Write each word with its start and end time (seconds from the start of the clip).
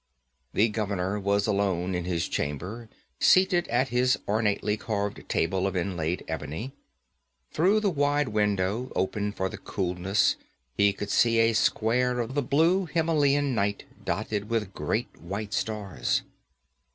The 0.55 0.67
governor 0.69 1.19
was 1.19 1.45
alone 1.45 1.93
in 1.93 2.05
his 2.05 2.27
chamber, 2.27 2.89
seated 3.19 3.67
at 3.67 3.89
his 3.89 4.17
ornately 4.27 4.75
carven 4.75 5.23
table 5.25 5.67
of 5.67 5.75
inlaid 5.75 6.25
ebony. 6.27 6.73
Through 7.51 7.81
the 7.81 7.91
wide 7.91 8.29
window, 8.29 8.91
open 8.95 9.31
for 9.31 9.47
the 9.47 9.59
coolness, 9.59 10.37
he 10.73 10.91
could 10.91 11.11
see 11.11 11.37
a 11.37 11.53
square 11.53 12.19
of 12.19 12.33
the 12.33 12.41
blue 12.41 12.87
Himelian 12.87 13.53
night, 13.53 13.83
dotted 14.03 14.49
with 14.49 14.73
great 14.73 15.21
white 15.21 15.53
stars. 15.53 16.23